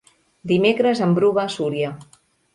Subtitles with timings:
[0.51, 1.93] Dimecres en Bru va a Súria.